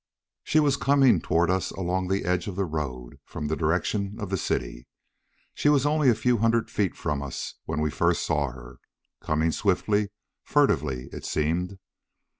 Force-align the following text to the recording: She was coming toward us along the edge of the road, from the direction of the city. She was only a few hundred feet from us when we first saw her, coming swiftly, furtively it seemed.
She 0.43 0.59
was 0.59 0.77
coming 0.77 1.21
toward 1.21 1.51
us 1.51 1.69
along 1.69 2.07
the 2.07 2.25
edge 2.25 2.47
of 2.47 2.55
the 2.55 2.65
road, 2.65 3.19
from 3.23 3.47
the 3.49 3.55
direction 3.55 4.15
of 4.19 4.31
the 4.31 4.35
city. 4.37 4.87
She 5.53 5.69
was 5.69 5.85
only 5.85 6.09
a 6.09 6.15
few 6.15 6.39
hundred 6.39 6.71
feet 6.71 6.95
from 6.95 7.21
us 7.21 7.53
when 7.65 7.81
we 7.81 7.91
first 7.91 8.25
saw 8.25 8.47
her, 8.51 8.79
coming 9.21 9.51
swiftly, 9.51 10.09
furtively 10.43 11.07
it 11.13 11.23
seemed. 11.23 11.77